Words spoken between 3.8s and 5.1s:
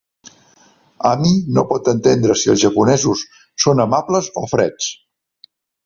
amables o freds.